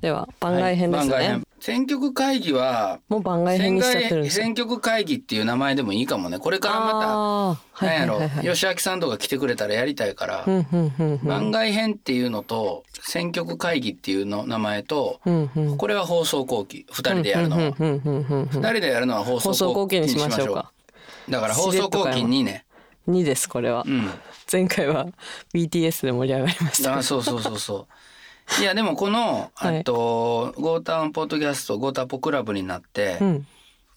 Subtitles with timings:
[0.00, 1.44] では番外編ですね、番外編。
[1.60, 4.44] 選曲会議はもう番外編選にしちゃってるんですよ。
[4.44, 6.38] 選曲会議っていう名前でもいいかもね。
[6.38, 8.46] これからまあたーなんやろ、はいはいはい。
[8.46, 10.44] はい吉明さんとか来てくれたらやりたいから、
[11.24, 15.76] 番外編っていうのと選曲会議っていうの名前と、うんうん。
[15.76, 20.72] これは放送後期2人でやるのは、うんうんうんうんうん2人でやるのは放放送送後期後期にしましょうか。
[21.28, 22.64] だから放送後期にね
[23.08, 24.08] 2ですこれは、うん。
[24.50, 25.06] 前回は
[25.54, 26.98] BTS で盛り上がりました。
[26.98, 27.88] あそうそうそうそ
[28.58, 28.62] う。
[28.62, 29.76] いやでもこの、 はい。
[29.76, 33.46] えっとゴータンポッドキャストゴータポクラブになって、うん。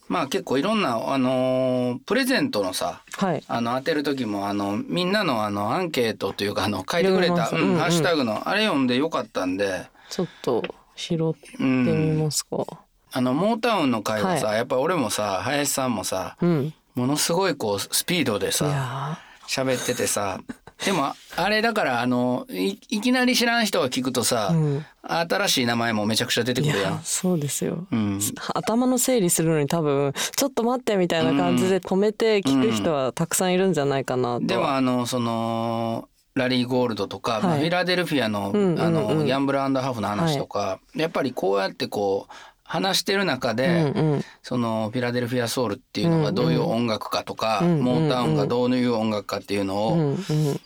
[0.07, 3.43] まあ結構いろんなあのープレゼントのさはい。
[3.47, 7.79] あの当てる時もあのみんなのあのアンケートというかあの書いてくれた、うんうんうん。
[7.79, 9.85] ハッシュタグのあれ読んでよかったんで。
[10.09, 10.63] ちょっと
[10.95, 12.65] 拾ってうんみますか。
[13.13, 20.39] あのモータウンの会はさ、はやっぱ俺もさ林さんもさうんものすごいこうスピードでいさや喋っててさ。
[20.85, 24.85] でもあれだからあのいいきなり知らん人が聞くとさ、ーうん。
[25.03, 26.93] 新しい名前もめちゃくちゃ出ていくるやん。
[26.93, 27.85] やそうですよ。
[27.91, 28.19] うん、
[28.55, 34.47] 頭の整理するのに多分ちょっと待ってみたいな感じで止めて聞く人はたくさんいるんじゃないかなと。
[34.47, 38.81] でもあのそのラリー・ゴールドとか、まあ、はいフィラデルフィアの,、うんうんうん。
[38.81, 42.33] あのギャンブルハーフの話とか、やっぱりこうやってこう
[42.71, 44.25] 話してる中で、うんうん。
[44.41, 47.83] そのフィラデルフィアソウルっていうのがどういう音楽かとか、うんうん。
[47.83, 50.17] モータウンがどういう音楽かっていうのを、うんうん。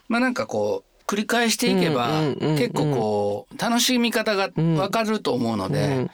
[0.07, 6.09] まあなんかこう繰り返していけば、うんうんうんうん結構こう楽しみ方がわかると思うので、うん。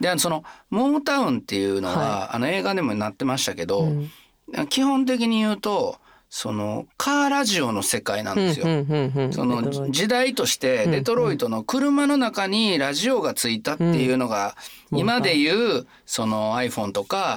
[0.00, 4.10] でそのモータウンっていうのは、はあの映画でもなってましたけど、うん。
[4.70, 5.98] 基本的に言うと
[6.38, 8.66] そのカーラジオの世界なんですよ。
[9.32, 14.54] その時代としてデトロイトの車の中にラジオがついたっていうのが
[14.92, 17.36] 今でいうその iPhone とか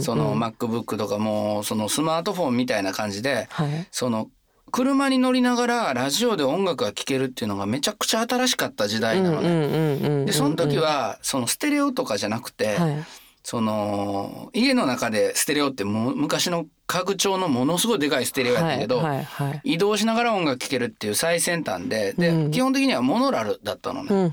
[0.00, 3.86] その MacBook とかもうそのスマートフォンみたいな感じではい。
[3.90, 4.30] その
[4.72, 10.24] 車に乗りながらラジオで音楽が聴けるっていうのがめちゃくちゃ新しかった時代なのね。
[10.24, 13.04] でその時はそのステレオとかじゃなくてはい。
[13.42, 19.60] その家の中でステレオってもう昔の家具調のものすごいでかいステレオやったけど、はいはいはい。
[19.74, 22.50] 移動しながら音楽聴けるっていう最先端でで、うん。
[22.50, 24.32] 基本的にはモノラルだったのね。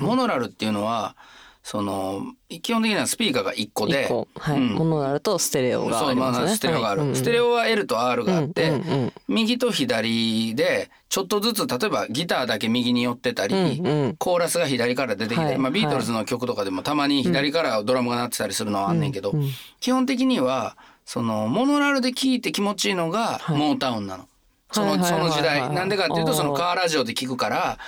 [0.00, 1.16] モノラルっていうのは
[1.64, 2.22] その
[2.62, 4.68] 基本的にはスピーカーが1個ではい、うん。
[4.68, 6.46] ものがあるとステレオがありますね。
[6.46, 7.16] あステレオがある、はい。
[7.16, 9.12] ステレオは L と R があって、うんうんうん。
[9.26, 14.16] 右と左でちょっとずつ例えばギターだけ右に寄ってたり、うんうん。
[14.16, 15.72] コーラスが左から出てきたり、まあ、はい。
[15.72, 19.48] はいビートルズの曲とかでもたまに左からドラムが鳴ってたりするのはあんねんけど、うんうん。
[19.80, 20.76] 基本的には
[21.10, 23.56] そのモノラルで聴いて気持ちいいのがはい。
[23.56, 24.28] モータウンなの。
[24.70, 25.72] そのその時代。
[25.72, 27.78] なんでかっていうとそのカーラジオで聞くから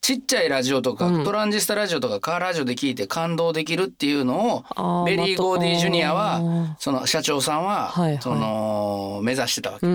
[0.00, 1.24] ちっちゃいラジオとか、うん。
[1.24, 8.22] トランジスタラジオとかカーラジオで聞いて感動できるっていうのをベリー・ゴーディ・ジュニアあはーその社長さんは、はいはい。
[8.22, 9.86] その目指してたわけ、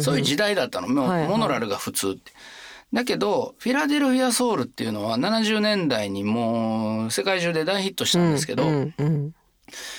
[0.00, 0.88] そういう時代だったの。
[0.88, 1.28] もうはいはい。
[1.28, 2.32] モノラルが普通って。
[2.94, 8.64] だけどフィラデルフィア・ソウルっていうのは70年代にもう世界中で大ヒットしたんですけど、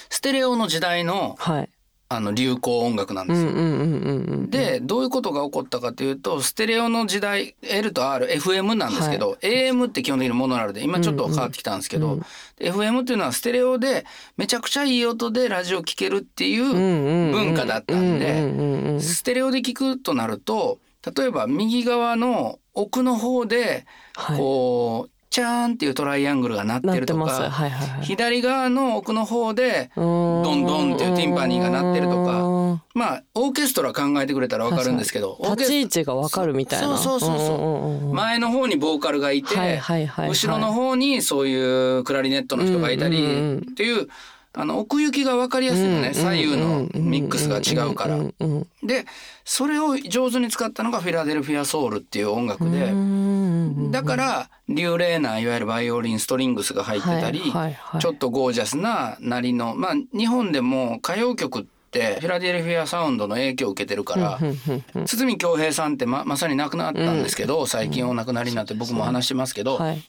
[0.10, 1.70] ステレオの時代のはい
[2.08, 3.50] あの流行音楽なんですよ。
[3.50, 12.20] うんうんうんうんうんでどういうことが起こったかというとステレオの時代 L と RFM なんですけど、AM って基本的にモノラルで今ちょっと変わってきたんですけど、
[12.58, 14.06] で FM っていうのはステレオで
[14.38, 19.02] めちゃくちゃいい音でラジオ聴けるっていう文化だったんで、うんうんうんうん。
[19.02, 20.80] ステレオで聞くとなると
[21.16, 24.38] 例えば右側の奥の方ではい。
[24.38, 28.06] こう、チャーンっていうトライアングルが鳴ってるとか、はいはいはい。
[28.06, 36.98] 左側の奥の方でどドンドンっていうティンパニーが鳴ってるとかまあオーケストラ考えてくれたらわかるんですけど立ちス位置がわかるみたいな。
[36.98, 37.56] そうそうそ
[38.12, 40.30] う前の方にボーカルがいて、はいはいはいはい。
[40.30, 43.18] 後ろの方にそういうクラリネットの人がいたり
[43.58, 44.08] っていう
[44.58, 48.18] あの奥行きが分かりやすいのね左右のミックスが違うから。
[48.84, 49.06] で
[49.44, 52.86] それを上手に使ったのがフィラデルフィア・ソウルっていう音楽で。
[52.86, 57.42] うんだから流麗ないわゆるバイオリンストリングスが入ってたり、
[58.00, 61.75] ちょっとゴージャスななりのまあ日本でも歌謡曲って
[62.20, 64.40] フィラデルフィアサウンドの影響を受けてるから、
[65.06, 70.04] 堤恭平さんってままさに亡くなったんですけど、最近お亡くなりになって僕も話してますけど、はい。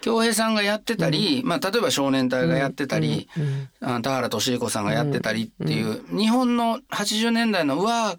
[0.00, 8.16] 恭平さんがやってたり、まあ、例えば少年隊がやってたり、うんあ田原俊彦さんがやってたりっていう、日本の80年代のうわ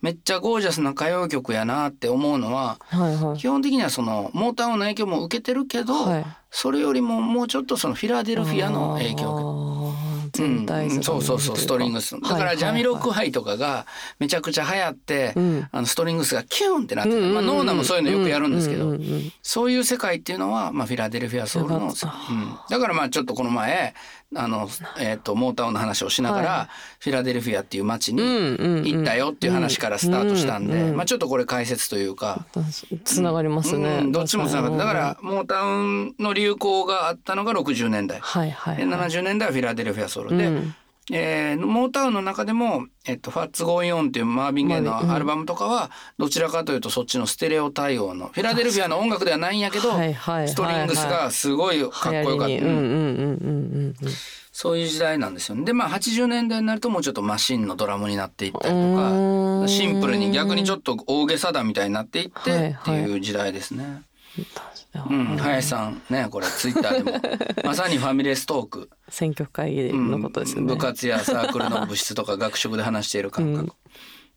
[0.00, 3.38] めっちゃゴージャスな歌謡曲やなって思うのははいはい。
[3.38, 6.26] 基本的にはそのモータウンの影響も受けてるけど、はい。
[6.50, 9.63] それよりももうちょっとそのフィラデルフィアの影響あー
[10.34, 13.86] 全体図うん、そうそうそうストリングスだからジャミロクハイとかが
[14.18, 15.68] めちゃくちゃ流行って、うん。
[15.70, 18.96] あのストリングスがキュンってなってまあ、ノーナもそういうのよくやるんですけど、
[19.42, 21.92] そういう世界っていうのは、まあ、フィラデルフィアソウルの
[22.68, 23.94] だからまあちょっとこの前
[24.36, 32.46] あの、えっとモータウンの話をしながら、はフィラデルフィアっていう街に行ったよっていう話からスタートしたんで、うんうんまあちょっとこれ解説というか。
[33.04, 38.20] つながりますね、うんどっちもつながってだからうんモータウンの流行があったのが60年代。
[38.20, 40.74] はいはい、ではい、70年代はフィラデルフィアソウルで、うん
[41.12, 51.90] えーモータウンの中でも「えっと、 What's Going On」っていうマービン・ゲイのアルバムとかはどちらかというとそっちのステレオ対応のフィラデルフィアの音楽ではないんやけどはいはいストリングスがすごいかっ
[52.24, 54.10] こよかった、
[54.52, 55.64] そういう時代なんですよね。
[55.64, 63.84] でまあ80年代になるともうちょっとマシンのドラムになっていったりとかシンプルに逆にちょっと大げさだみたいになっていってはいっていう時代ですね。
[63.84, 64.13] う
[65.08, 67.18] うんん、林さんねこれツイッターでも。
[67.64, 73.72] まさにファミレストーク、選挙会議うんのことですよね、部活やサークルの部室とか学食で話している感覚。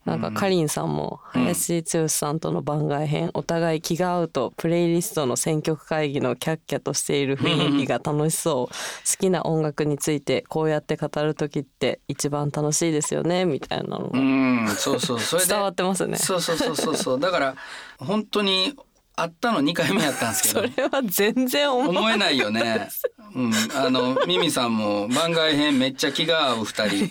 [0.08, 8.74] なんかかりんさんも林剛さんとの番外編、お互い気が合うとプレイリストの選曲会議のキャッキャとしている雰囲気が楽しそう。
[8.74, 8.74] 好
[9.20, 14.06] きな音楽についてこうやって語る時って一番楽しいですよねみたいなの。
[14.06, 15.50] うがん、そうそうそれで。
[15.50, 16.18] 伝わってますね。
[16.18, 17.20] そうそうそうそうそう。
[17.20, 17.56] だから
[18.00, 18.78] 本当に
[19.18, 20.68] 会ったの2回目やったんですけど。
[20.70, 22.88] それは全然思思えないよね。
[23.36, 27.10] うん、あのミミさんも番外編めっちゃ気が合う二人。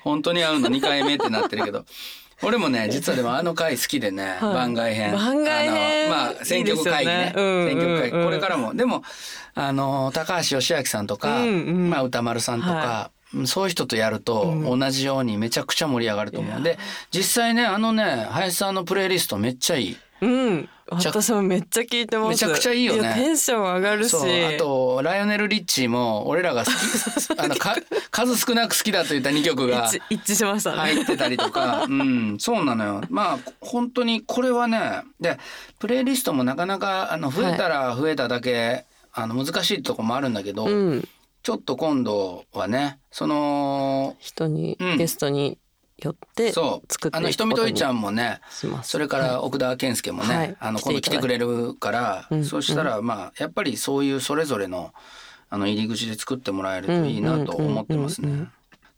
[0.00, 1.84] 本当に会うの2回目ってなってるけど。
[2.42, 4.54] 俺もね 実はでもあの回好きでね、はい。
[4.54, 5.12] 番外編。
[5.12, 7.32] 番外編まあ選挙区会議ね。
[7.34, 8.24] 選挙区会議。
[8.24, 8.74] これからも。
[8.74, 9.02] でも
[9.56, 11.90] あの高橋義明さんとか、うんうん。
[11.90, 13.10] まあ、歌丸さんとか、は
[13.46, 16.78] そういう人とやると同じようにめちゃくちゃ盛り上がると思う、で。
[17.10, 19.96] 実際ねあのね林さんのプレイリストめっちゃいい。
[20.20, 22.28] うん私もめっちゃ聞いてます。
[22.30, 23.02] めちゃくちゃいいよね。
[23.02, 24.16] やテンション上がるし。
[24.16, 27.76] あとライオネル・リッチーも俺らが好きあのか
[28.10, 33.00] 数少なく好きだといった2曲が一致しましたね、入ってたりとか、 うん、そうなのよ。
[33.10, 35.38] まあ本当にこれはねで
[35.78, 41.08] プレイリストもなかなかあの増えたら増えただけ、あの難しいとこもあるんだけど、うん。
[41.42, 44.98] ちょっと今度はねその人に、うん。
[44.98, 45.58] ゲストに
[46.02, 46.92] よってそう。
[46.92, 48.40] 作ってあのいくことにひとみといちゃんもね
[48.82, 50.56] それから奥田健介もね、はい。
[50.58, 54.92] あの今度来てくれるから、うんそしたらまあやっぱりそういうそれぞれの
[55.50, 58.48] あの入り口で作ってもらえるといいなと思ってますね。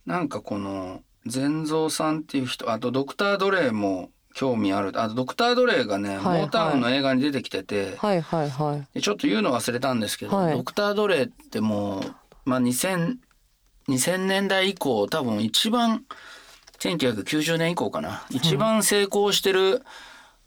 [0.07, 4.93] なんかこの善蔵さんっていう人あとドクター・ドレイも興味ある。
[4.95, 6.41] あとドクター・ドレイがね、はいはい。
[6.43, 8.89] モータウンの映画に出てきてて、はいはいはい。
[8.95, 10.57] でちょっと言うの忘れたんですけど、はい。
[10.57, 12.03] ドクター・ドレイってもう、
[12.45, 13.17] まあ、2000,
[13.89, 16.05] 2000年代以降多分一番
[16.81, 18.27] 1990年以降かな。
[18.31, 19.83] 一番成功してる、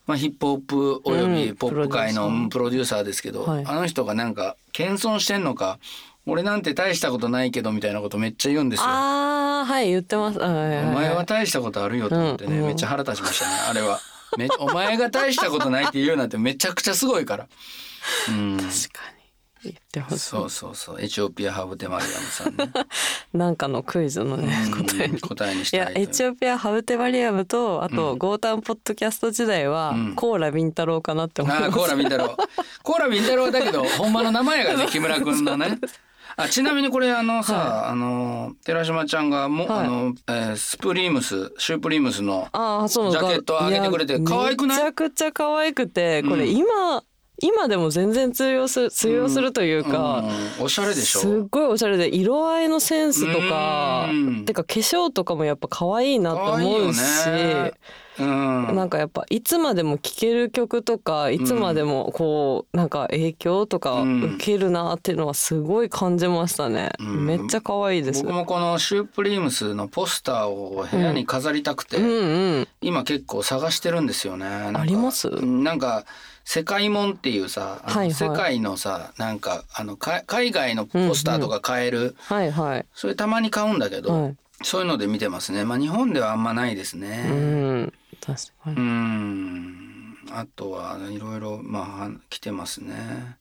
[0.07, 1.55] まあ、ヒップホップおよびうん。
[1.55, 3.65] ポップ界のププロデューサーですけど、はい。
[3.65, 5.79] あの人がなんか謙遜してんのか
[6.25, 8.85] 俺なんて大したことないけどみたいなことめっちゃ言うんですよ。
[8.87, 10.39] ああはい言ってます。
[10.39, 10.85] はいはいはい。
[10.85, 12.61] お前は大したことあるよと思ってね、うん。
[12.61, 12.67] うん。
[12.67, 13.99] めっちゃ腹立ちましたねあれは。
[14.37, 17.47] めお前が大したことないって言うなんてめちゃくちゃすごいから。
[18.29, 19.22] うん、 確かに
[19.63, 20.19] 言ってほしい。
[20.19, 21.01] そうそうそう。
[21.01, 22.71] エチオピアハブテマリアムさんね。
[23.33, 25.19] なんかのクイズのねうん答えに。
[25.19, 28.17] 答えにしいやたいとエチオピアハブテバリアムとあと、うん。
[28.17, 30.15] ゴータンポッドキャスト時代は、うん。
[30.15, 31.65] コーラビンタロウかなって思います。
[31.67, 32.35] あーコーラビンタロウ。
[32.83, 35.79] コーラビンタロウだけどほんまの名前がね木村くんのね。
[36.35, 39.85] あちなみにこれあのさ、はあの寺島ちゃんがも、はい。
[39.85, 43.11] あの、えースプリームスシュープリームスのああそう。
[43.11, 44.77] ジャケット上げてくれてや可愛くない？
[44.79, 47.01] めちゃくちゃ可愛くてこれうん
[47.41, 50.23] 今、今でも全然通用する通用するというか、
[50.59, 50.65] うん。
[50.65, 51.19] おしゃれでしょ。
[51.19, 54.45] すっごいおしゃれで色合いのセンスとかうん。
[54.45, 56.99] てか化粧とかもやっぱ可愛いなって思うし
[58.19, 58.75] うん。
[58.75, 64.23] なんかやっぱいつまでも聴ける曲とかいつまでもこうなんか影響とかうん。
[64.35, 67.25] 受けるなっていうのはすごい感じましたね、うん。
[67.25, 68.23] めっちゃ可愛いです。
[68.23, 72.05] 僕もこのシュープリームスのポスターを部屋に飾りたくて、うん。
[72.05, 74.45] うん今結構探してるんですよね。
[74.45, 75.29] あります？
[75.29, 76.03] うんなんか
[76.43, 78.13] 世界もんっていうさ、はいはい。
[78.13, 82.85] 世界のさなんかあのか海外のポスターとか買える、はいはい。
[82.93, 84.35] それたまに買うんだけど、はい。
[84.61, 85.63] そういうので見てますね。
[85.63, 86.99] まあ日本ではあんまないですう
[88.25, 90.17] 確かにうん。
[90.31, 93.37] あとはいろいろまあ来てますね。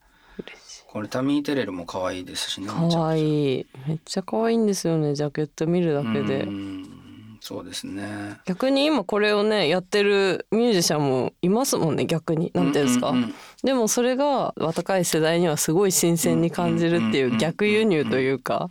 [0.88, 2.68] これタミーテレルも可愛いですしね。
[2.68, 8.38] 可愛いめっちゃ可愛いんですよねジャケット見るだけでうんそうですね。
[8.44, 18.69] 逆に今これをねやってるミュージシャンもいますもんね逆になんていうんですか、うんうんうんでもそれが若い世代にはすごい新鮮に感じるっていう逆輸入というか。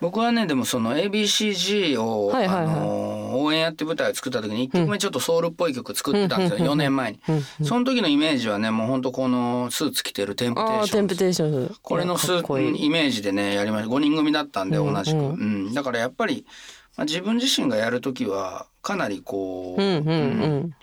[0.00, 2.74] 僕はねでもその ABCG を、はいはいはい。
[2.74, 13.90] あの応援やって舞台を作った時に1曲目ちょっとソウルっぽい曲作ってたんですよ、4年前に、うんその時のイメージはねもうほんとこのスーツ着てるテンプテあーションあテンプテーションこれのスーイメージでねやりました。
[13.94, 15.66] 5人組だったんでうん同じく、ううん。
[15.70, 16.44] んだからやっぱり、
[16.96, 19.88] まあ、自分自身がやる時はかなりこう、うん。
[19.98, 20.74] うんうん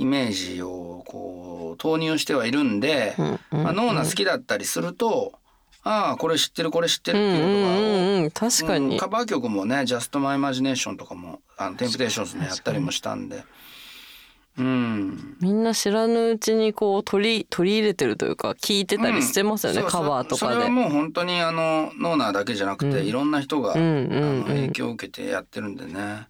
[0.00, 3.14] イメージをこう投入してはいるんで、
[3.50, 5.34] まあ、ノーナ好きだったりすると
[5.82, 13.44] ああこれ知ってるこれ知ってるっていうのが、うんうんうん確かに、うんカバー曲もね「Just My Imagination」とかもあのテンプテーションズのやったりもしたんで。
[14.58, 15.36] うん。
[15.40, 20.54] みんな知らぬうちにこう取り取り入れてるというか聞いてたりしてますよね、そうカバーとかで。
[20.54, 26.28] そそれはもう本当にあのノーナーだけじゃなくて、いろんな人が、あの影響を受けてやってるんでね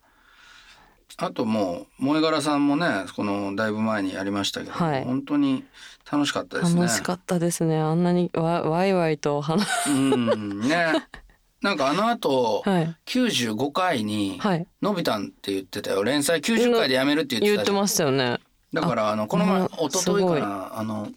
[1.23, 5.05] あともう萌柄さんもねこのだいぶ前にやりましたけど、はい。
[5.05, 5.65] 本当に
[6.11, 6.81] 楽しかったですね。
[6.83, 7.79] 楽しかったですね。
[7.79, 11.07] あんなにわわいわいと話うんね。
[11.61, 12.97] なんかあの後、はい。
[13.05, 14.67] 95回にはい。
[14.81, 16.03] 伸びたんって言ってたよ。
[16.05, 18.39] 連載90回でやめるって言ってた言ってましたよね。
[18.73, 21.09] だからあのこの前あ一昨日かなあの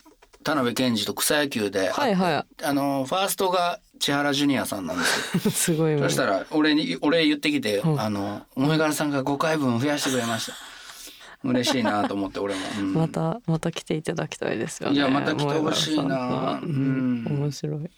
[0.44, 5.48] 田辺健二と草野球で、はいはあのファーストが千原ジュニアさんなんですよ。
[5.48, 8.02] い すごいそしたら俺に俺言ってきて、うん。
[8.02, 10.54] あの萌柄さんが5回分増やしてくれました。
[11.46, 12.94] 嬉しいなと思って俺も、うん。
[12.94, 14.96] またまた来ていただきたいですよね。
[14.98, 16.60] いやまた来てほしいな。
[16.62, 17.28] ううんん。
[17.28, 17.90] 面白い。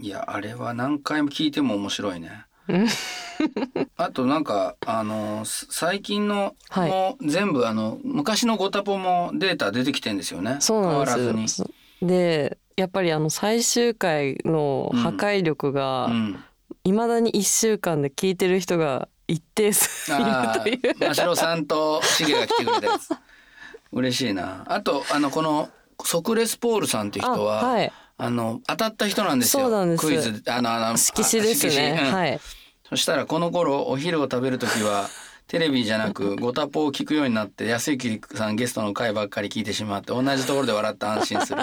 [0.00, 2.46] いやあれは何回も聞いても面白いね。
[3.96, 6.90] あとなんかあのす最近の、はい。
[6.90, 10.56] もう全部あの昔のゴタポもデータ出てきてんですよね。
[10.58, 11.42] そうなん変わらずに。
[11.42, 11.70] ですよ
[12.02, 16.44] でやっぱりあの最終回の破壊力がうん。
[16.84, 20.80] いまだに1週間で聞いてる人が一定数いるあという。
[21.02, 23.10] あ、真城さんとシゲが来てくれたやつ。
[23.92, 24.64] 嬉しいな。
[24.66, 25.68] あと、あの、この、
[26.04, 27.92] ソクレスポールさんっていう人は、あはい。
[28.16, 29.64] あの、当たった人なんですよ。
[29.64, 30.06] そうなんです。
[30.06, 32.14] クイズ、あの、あの、色紙ですあね、うん。
[32.14, 32.40] はい。
[32.88, 35.08] そしたら、この頃、お昼を食べる時は、
[35.46, 41.62] テレビじゃなく、 ごタポを聞くようになって、安幸さんゲストの回ばっかり聞いてしまって、同じところで笑って安心する。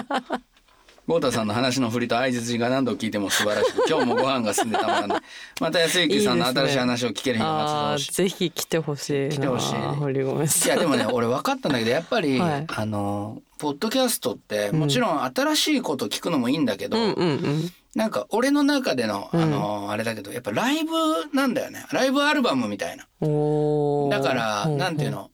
[1.06, 5.20] 豪太さんの話の振りと相槌が何度聞いても素晴らしく 今日もご飯が進んでたまらない。
[5.60, 9.34] また安幸さんの新しい話を聞ける日が待つあーだろうしぜひ来てほしいな。
[9.34, 9.74] 来てほしい。
[9.74, 10.68] 堀米さん。
[10.68, 12.66] いやでもね俺分かったんだけどやっぱり、 はい。
[12.68, 17.72] あのポッドキャストってもちろん新しいこと聞くのもいいんだけど、うんうんうん。
[17.94, 20.90] なんか俺の中でのあの、あれだけどやっぱライブ
[21.32, 21.86] なんだよね。
[21.92, 23.04] ライブアルバムみたいな。
[23.04, 25.30] だからほほなんていうの？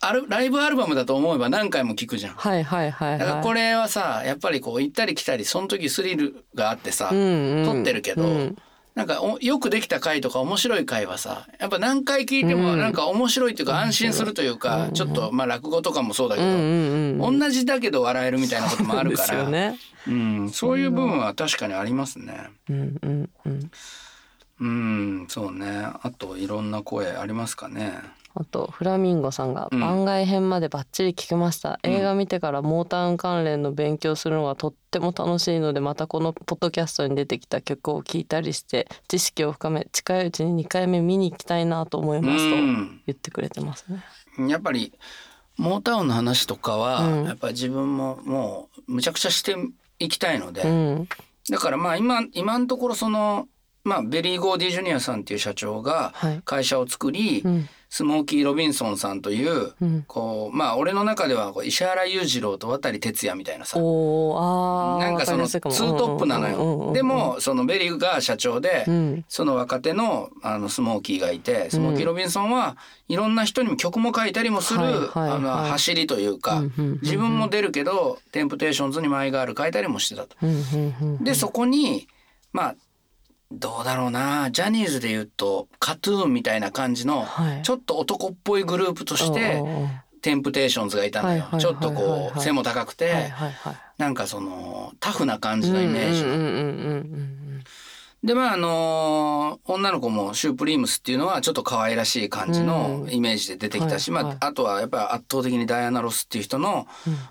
[0.00, 2.34] あるライブアルバムだと思えば何回も聞くじゃん。
[2.34, 3.18] はいはいはいはい。
[3.18, 7.64] だからこれはさやっぱりこう行ったり来たりその時スリルがあってさ、うんうん。
[7.66, 8.56] 撮ってるけど、うん。
[8.94, 22.50] なんかおよくできた回とか面白い回はさやっぱ何回聞いてもなんか面白いっていうか安心するというか、ちょっとまあ落語とかもそうだけど、うんうんうん同じだけど笑えるみたいなこともあるからですよねうん、そういう部分は確かにありますね。
[22.68, 23.70] うんうんうん
[24.60, 25.86] うん、そうね。
[26.02, 27.98] あといろんな声ありますかね。
[28.34, 29.80] あとフラミンゴさんがうん。
[29.80, 43.02] 番外編までバッチリ聞けました、映画見てからモータウン関連の勉強するのがとっても楽しいのでまたこのポッドキャストに出てきた曲を聴いたりして知識を深め近いうちに2回目見に行きたいなと思いますとうん。
[43.06, 44.48] 言ってくれてますね。
[44.48, 44.92] やっぱり
[45.56, 47.24] モータウンの話とかは、うん。
[47.24, 49.56] やっぱり自分ももうむちゃくちゃして
[49.98, 51.08] いきたいので、うん。
[51.50, 53.48] だからまあ今今のところその
[53.84, 56.42] まあベリー・ゴーディ・ジュニアさんっていう社長がはい。
[56.44, 57.68] 会社を作り、うん。
[57.92, 60.04] スモーキー・ロビンソンさんという、うん。
[60.06, 63.78] こうまあ俺の中ではこう石原裕次郎と渡哲也みたいなさ。
[63.78, 65.60] なんかそのツー
[65.96, 66.92] トップなのよ。
[66.92, 69.24] でもそのベリーが社長で、うん。
[69.28, 72.76] その若手のあのスモーキーがいてスモーキー・ロビンソンは
[73.08, 76.62] いろんな人にも曲も書いたりもする、はいはいはいあの走りというか、
[77.02, 80.36] 自分も出るけどテンプテーションズに My Girl 書いたりもしてたと。
[81.22, 82.06] でそこに
[82.52, 82.76] まあ
[83.52, 84.50] どうだろうな。
[84.50, 87.62] ジャニーズで言うと KAT-TUN みたいな感じのはい。
[87.62, 89.62] ちょっと男っぽいグループとして
[90.22, 91.34] テンプテーションズがいたのよ。
[91.34, 97.66] はいはいはいはいちょっとこう背も高くて、はいはいはいなんかそのタフな感じのイメージ。
[98.22, 104.34] でまああのー女の子もシュープリームスっていうのはちょっと可愛らしい感じのイメージで出てきたし、はいはい。
[104.34, 106.86] まあ、あとはやっぱり圧倒的にダイアナ・ロスっていう人の、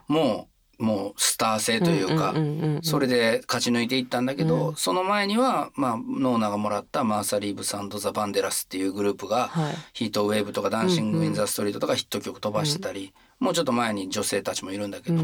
[0.07, 2.33] もうもうスター性というか、
[2.81, 4.75] それで勝ち抜いていったんだけど、うん。
[4.77, 9.75] その前には、まあ、ノーナがもらったマーサ・リーブス・アンド・ザ・ヴァンデラスっていうグループが、はい。
[9.93, 15.21] Heat Wave とか Dancing in the Street とかヒット曲飛ばしてたり、もうちょっと前に女性たちもいるんだけど、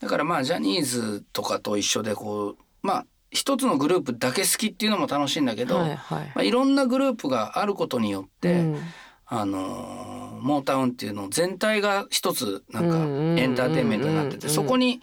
[0.00, 6.24] だからまあジャニーズとかと一緒でこうまあ一つのグループだけ好きっていうのも楽しいんだけど、はいはい。
[6.26, 8.78] まあ、いろんなグループがあることによって、うん
[9.26, 12.98] あのーモータウンっていうの全体が一つなんか
[13.40, 15.00] エンターテインメントになってて、そこに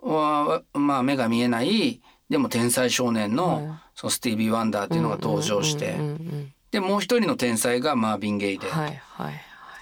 [0.00, 3.78] はまあ目が見えないでも天才少年の,、はい。
[3.96, 5.96] そのスティービー・ワンダーっていうのが登場して、
[6.70, 8.68] でもう一人の天才がマービン・ゲイで。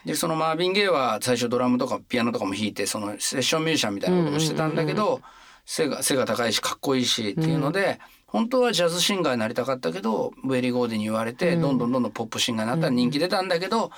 [0.07, 5.21] でそのマービン・ゲイは最初ドラムとかピアノとかも弾いてそのセッションミュージシャンみたいなこともしてたんだけど、
[5.64, 7.99] 背が背が高いしかっこいいしっていうので、
[8.35, 12.87] 本当はジャズシンガーになりたかったけどベリー・ゴーディに言われて、どんどんどんどんポップシンガーになった。
[12.87, 13.93] ら人気出たんだけど、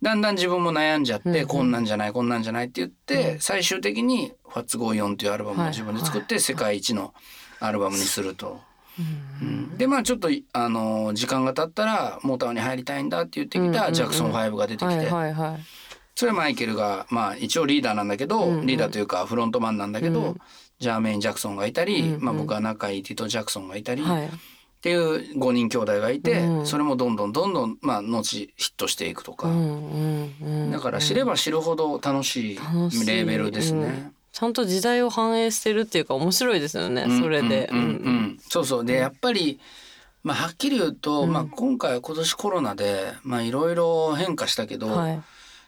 [0.00, 7.12] だんだん自分も悩んじゃって、こんなんじゃないこんなんじゃないって言って、最終的に「What's Going On」っていうアルバムを自分で作って世界一の
[7.58, 8.60] アルバムにすると。
[9.40, 9.76] うん。
[9.76, 15.08] でまあちょっとあの時間が経ったらモータウンに入りたいんだって言ってきたジャクソン5が出てきて、
[16.14, 20.36] それはマイケルがまあ一応リーダーなんだけど、リーダーというかフロントマンなんだけど、
[20.82, 24.26] ジャーメイン・ジャクソンがいたり、まあ、僕は仲いいティト・ジャクソンがいたり、はい。
[24.26, 24.28] っ
[24.82, 28.22] ていう5人兄弟がいて、うんそれもどんどんどんどんまあ後
[28.56, 33.84] ヒットしていくとか、うんうんうんだから知れば知るほど楽しいレーベルですね。
[33.84, 34.14] うん。
[34.32, 37.84] ちゃんと時代を反映してるっていうか面白いですよね、それで、うんうん。
[37.84, 38.38] うんうん。
[38.40, 38.84] そうそう。
[38.84, 39.60] でやっぱり、
[40.24, 45.22] まあ、はっきり言うと、まあ、今回は今年コロナでまあいろいろ変化したけど、はい。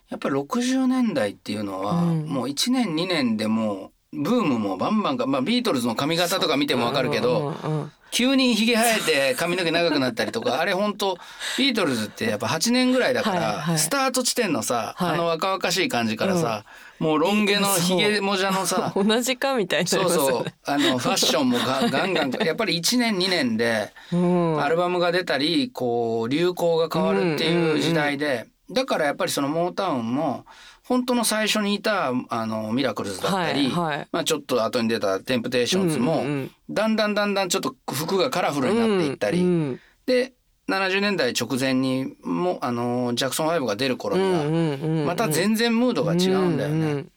[0.09, 2.27] やっぱり60年代っていうのは、うん。
[2.27, 11.19] もう1年2年でもうブームもバンバンか、まあ、ビートルズの髪型とか見てもわかるけど、うんうん急にひげ生えて髪の毛長くなったりとか あれ本当
[11.59, 13.79] ビートルズってやっぱ8年ぐらいだから、はいはい。
[13.79, 15.15] スタート地点のさ、はい。
[15.15, 16.65] あの若々しい感じからさ、
[17.01, 20.45] もうロン毛のひげもじゃのさ同じかみたいになりそうそう。
[20.65, 24.63] あのファッションもが ガンガンやっぱり1年2年でうん。
[24.63, 30.47] アルバムが出たりこう流行が変わるっていう時代でだからやっぱりそのモータウンも
[30.87, 34.09] 本当の最初にいたあのミラクルズだったり、はいはい。
[34.13, 40.33] まあ、ちょっと後に出たテンプテーションズも、うんうんだんだんだんだんちょっと服がカラフルになっていったり、うんで
[40.69, 46.87] 70年代直前にもあのジャクソン5が出る頃には、うんうんうんまた全然ムードが違うんだよね。
[46.87, 47.11] うん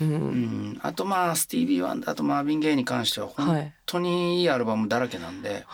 [0.00, 5.64] うんうん、あとまあスティービー・ワンダーとマーヴィン・ゲイに関しては本当にいいアルバムだらけなんで、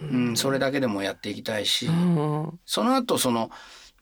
[0.00, 2.60] うんそれだけでもやっていきたいし、うん。
[2.64, 3.50] その後その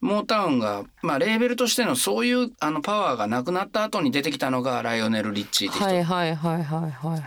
[0.00, 7.22] モータウンが、まあ、レーベルとしてのそういうあのパワーがなくなった後に出てきたのがライオネル・リッチーって人、はいはいはいはいはいはい。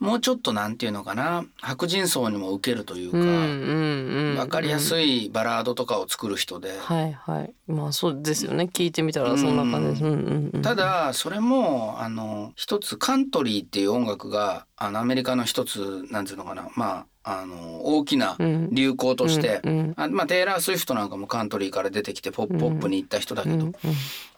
[0.00, 4.36] もうちょっとなんていうのかな白人層にも受けるというか、うんうんうん。
[4.36, 7.52] 分かりやすいバラードとかを作る人で、はいはい。
[7.68, 8.70] まあそうですよね。
[8.72, 10.04] 聞いてみたらそんな感じです。
[10.04, 10.62] うんうんうん。
[10.62, 23.74] ただそれもあの一つカントリーっていう音楽があのアメリカの一つなんていうのかなまああの大きなうん流行として、うんうんあまあ、テイラー・スウィフトなんかもカントリーから出てきてポップポップに行った人だけど、うんうん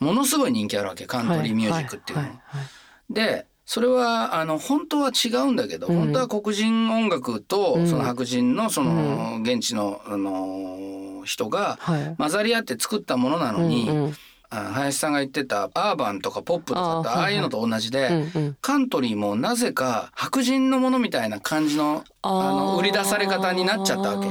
[0.01, 2.25] ものすごい人気あるわけカントリーミュージックっていうの。
[2.25, 2.67] はいはいはい
[3.11, 12.15] でそれはあの本当は違うんだけど、本当は黒人音楽とその白人のその現地のあの人がはい。
[12.19, 14.17] 混ざり合って作ったものなのに、うんうん。
[14.51, 18.57] あ林さんが言ってたアーバンとかポップとかってああいうのと同じで、うんうん。
[18.61, 24.29] カントリーもなぜか白人のものみたいな感じのあの売り出され方になっちゃったわけ。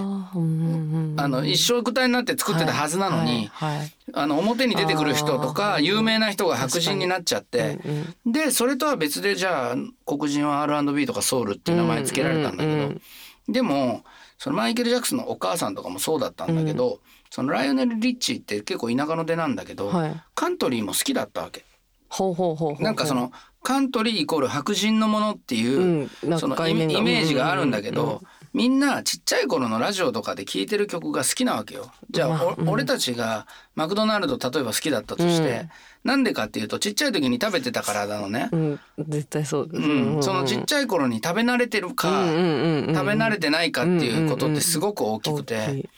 [1.18, 3.78] あの一生具体になって作ってたはずなのに、はい。
[3.78, 3.94] はい。
[4.14, 7.80] あの表に出てくる人とか有名な人が白人になっちゃって、
[8.26, 13.02] うんでそれとは別でじゃあ黒人は R&B とかソウルっていう名前つけられたんだけど、うんうんうん
[13.50, 14.04] でも
[14.38, 20.24] そのマイケル・ジャクソンのお母さんとかもそうだったんだけど、そのライオネル・リッチーって結構田舎の出なんだけど、はい。
[20.34, 21.64] カントリーも好きだったわけ。
[22.10, 26.40] ほうほうほうほうなんかそのカントリーイコール白人のものっていう、うん。
[26.40, 28.22] そのイメージがあるんだけど、うんうんうん
[28.54, 31.92] みんなちっちゃい頃のラジオとかで聴いてる曲が好きなわけよ。
[32.10, 35.70] じゃあ、まあお俺たちがマクドナルド例えば好きだったとして、
[36.04, 38.50] なんでかっていうとちっちゃい時に食べてたからなのね。
[38.52, 38.80] うん。
[39.08, 45.90] 絶対そううん、そのちっちゃい頃に食べ慣れてるか、うんうんうんうん食べ慣れてないかっていうことってすごく大きくて、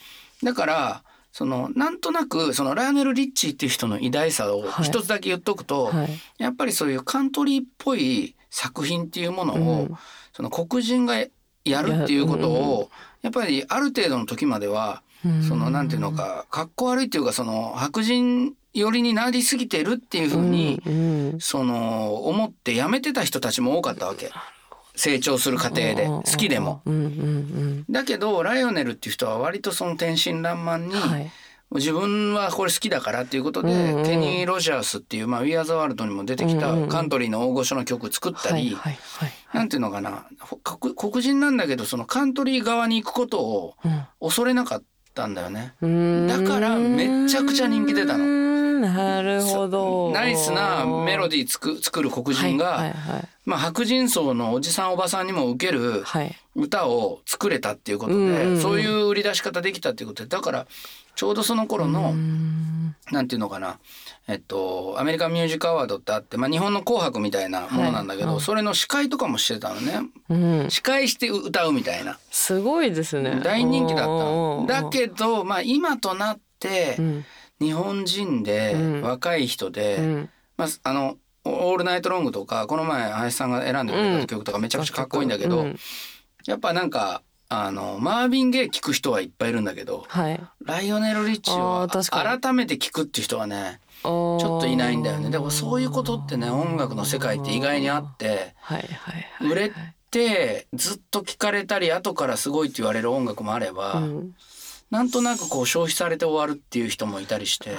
[0.44, 4.86] だからそのなんとなくそのライオネル・リッチーっていう人の偉大さをはい。
[4.86, 6.10] 一つだけ言っとくと、はい。
[6.38, 9.98] やっぱりそういうカントリーっぽい作品っていうものを、うん。
[10.34, 11.16] その黒人が
[11.66, 12.90] やるっていうことを
[13.22, 15.44] やっぱりある程度の時まではうん。
[15.44, 24.32] そのなんていうのかかっこ悪いっていうかその白人寄りになりすぎてるっていうふうに、うんその思ってやめてた人たちも多かったわけ。
[24.96, 26.82] 成長する過程で好きでも。
[27.90, 31.32] だけどライオネルっていう人は割とその天真爛漫に、うんはい
[31.76, 34.04] 自分はこれ好きだからっていうことで、うんうん。
[34.06, 43.76] ケニー・ロジャースっていう、まあ、We Are the World にも出てきたカントリーの大御所の曲作ったり、はいはいはいなんていうのかなほ黒黒人なんだけどそのカントリー側に行くことを
[44.20, 44.84] 恐れなかっ
[45.14, 45.76] たんだよね。
[45.82, 46.28] うん。
[46.28, 48.24] だからめっちゃくちゃ人気出たの。
[48.24, 48.44] うん
[48.84, 50.12] なるほど。
[50.12, 53.28] ナイスなメロディーつく作る黒人が、はいはいはい。
[53.46, 56.36] まあ、白人層のおじさんおばさんにも受けるはい。
[56.56, 58.62] 歌を作れたっていうことで、うんうんうん。
[58.62, 60.68] そういう売り出し方できたっていうことでだから
[61.16, 62.96] ちょうどその頃の、うん。
[63.12, 63.80] なんていうのかな。
[64.28, 68.42] えっとアメリカンミュージックアワードってあって、まあ、日本の「紅白」みたいなものなんだけど、はい。
[68.42, 70.00] それの司会とかもしてたのね。
[70.30, 70.70] うん。
[70.70, 72.18] 司会して歌うみたいな。
[72.32, 73.42] すごいですね。
[73.44, 74.08] 大人気だった。
[74.08, 74.66] の。
[74.68, 77.26] だどけど、まあ、今となってうん。
[77.60, 79.02] 日本人でうん。
[79.02, 80.30] 若い人で、うん。
[80.58, 85.80] まあ、あの「オールナイトロング」とかこの前林さんが選んでくれた曲とかめちゃくちゃかっこいいんだけど、うん。
[86.46, 87.22] やっぱなんか
[87.54, 90.42] あのマーヴィン・ゲイ聞く人はいっぱいいるんだけどはい。
[90.66, 95.30] ライオネル・リッチあを改めて聞くっていう人はねちょっといないんだよね。
[95.30, 99.50] でもそういうことってね音楽の世界って意外にあってはいはいはい。
[99.50, 99.72] 売れ
[100.12, 104.36] てずっと聴かれたり後からすごいって言われる音楽もあれば、うん。
[104.92, 107.72] なんとなくこう消費されて終わるっていう人もいたりして、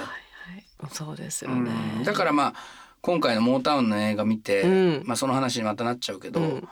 [0.91, 2.03] そうですようねん。
[2.03, 2.53] だからまあ
[3.01, 5.03] 今回のモータウンの映画見て、うん。
[5.05, 6.67] まあ、その話にまたなっちゃうけど、うん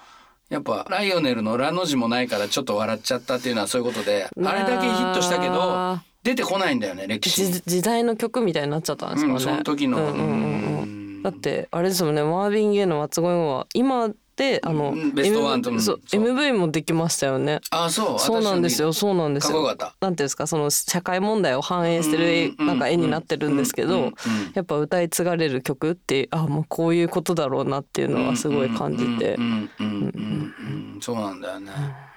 [0.54, 7.62] やっぱライオネルの「ラ」の字もないからちょっと笑っちゃったっていうのはそういうことでまああれだけヒットしたけどあ出てこないんだよね歴史。
[7.66, 11.24] 時代の曲みたいになっちゃったんですかね、うん、その時の、うんうんうんうん。
[11.24, 14.16] だってあれですもんねマーヴィン・ゲイの「松越語」は今で
[14.64, 17.60] あの、うんベストワンと M そう MV もできましたよね。
[17.72, 19.64] あそうそうなんですよそうなんですよ。
[19.64, 24.12] なんていうんですかその社会問題を反映してるなんか絵になってるんですけど
[24.54, 29.36] やっぱ歌い継がれる曲ってあもうこういうことだろうなっていうのはすごい感じて。
[29.36, 29.74] うんうん。
[29.80, 31.00] うんうんうん。
[31.02, 31.72] そうなんだよね。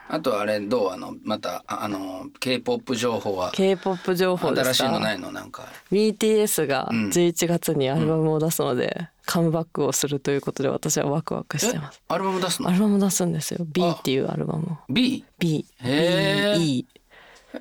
[0.08, 4.74] あとあれどうあのまたああの K-POP 情報は K-POP 情報ですか？
[4.74, 5.32] 新しいのないの？
[5.32, 5.64] なんか。
[5.90, 7.08] BTS がうん。
[7.08, 12.00] 11月にアルバムを出すので、カムバックをするということで私はワクワクしてます。
[12.08, 12.68] アルバム出すの？
[12.68, 13.66] アルバム出すんですよ。
[13.66, 14.76] B っていうアルバムを。
[14.88, 15.24] B?
[15.38, 16.86] B B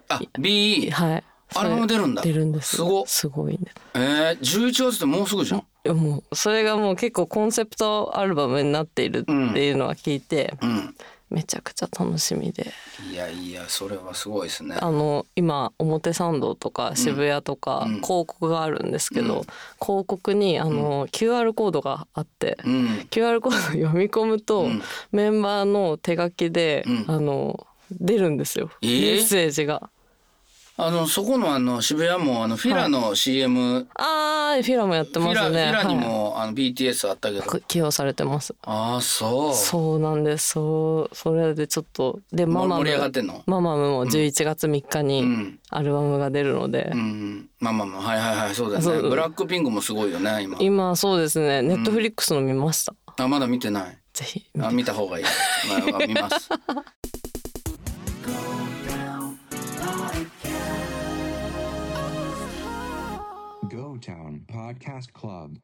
[0.10, 1.24] あ B はい。
[1.56, 2.22] アルバム出るんだ。
[2.22, 2.76] 出るんです。
[2.76, 3.04] すごっ。
[3.08, 3.60] すごいね。
[3.94, 5.60] えー、11月ってもうすぐじゃん？
[5.60, 10.96] いやもうそれがもう結構コンセプトアルバムになっているっていうのは聞いて、うん。
[11.30, 12.72] めちゃくちゃ楽しみで。
[13.12, 14.78] いやいやそれはすごいですね。
[14.80, 17.94] あの今表参道とか渋谷とかうん。
[17.96, 19.42] 広告があるんですけど、うん。
[19.82, 22.86] 広告にあの QR コードがあって、うん。
[23.10, 24.82] QR コードを読み込むと、うん。
[25.12, 27.06] メンバーの手書きで、うん。
[27.08, 29.16] あの出るんですよ、えー？
[29.16, 29.90] メッセージが。
[30.78, 35.72] あのそこのあの渋谷もあのフィラの CM、あーフィラもやってますね。
[35.72, 37.44] フィラにはいも、あの BTS あったけど。
[37.44, 38.54] く起用されてます。
[38.64, 39.54] ああそう。
[39.54, 40.50] そうなんです。
[40.50, 43.42] そうそれでちょっとでママム盛り上がってんの？
[43.46, 45.60] ママムも11月3日うにん。
[45.70, 47.50] アルバムが出るので、うん。
[47.62, 49.10] まあまあまあはいはいはいそうだよね。
[49.10, 50.58] ブラックピンクもすごいよね今。
[50.60, 52.94] 今そうですねネットフリックスの見ました。
[53.18, 53.98] あまだ見てない。
[54.12, 55.26] ぜひあ見た方がいい。
[55.90, 56.50] まあ見ます。
[64.65, 65.60] Podcast Club.